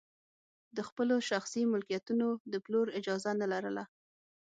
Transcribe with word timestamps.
د 0.75 0.77
خپلو 0.87 1.15
شخصي 1.29 1.61
ملکیتونو 1.73 2.27
د 2.51 2.53
پلور 2.65 2.87
اجازه 2.99 3.31
نه 3.41 3.47
لرله. 3.53 3.83